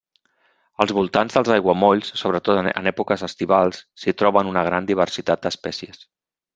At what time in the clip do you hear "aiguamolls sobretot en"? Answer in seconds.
1.57-2.91